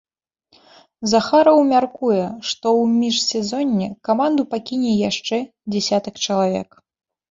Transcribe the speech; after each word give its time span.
Захараў 1.11 1.57
мяркуе, 1.73 2.25
што 2.53 2.65
ў 2.81 2.89
міжсезонне 3.03 3.93
каманду 4.11 4.51
пакіне 4.57 4.91
яшчэ 5.09 5.45
дзясятак 5.71 6.15
чалавек. 6.27 6.69